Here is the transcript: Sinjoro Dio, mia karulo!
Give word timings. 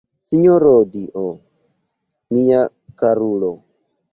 Sinjoro 0.27 0.71
Dio, 0.95 1.25
mia 2.37 2.65
karulo! 3.03 3.53